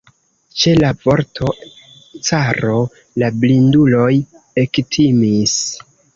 Ĉe 0.61 0.71
la 0.83 0.87
vorto 1.03 1.51
"caro" 2.29 2.81
la 3.25 3.31
blinduloj 3.45 4.09
ektimis. 4.65 5.57